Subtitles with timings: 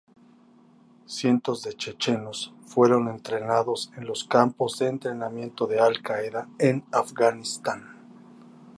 [1.05, 7.99] Cientos de chechenos fueron entrenados en los campos de entrenamientos de Al-Qaeda en Afganistán.